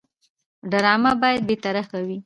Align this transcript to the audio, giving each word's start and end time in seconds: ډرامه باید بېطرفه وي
ډرامه 0.71 1.11
باید 1.21 1.41
بېطرفه 1.49 1.99
وي 2.07 2.17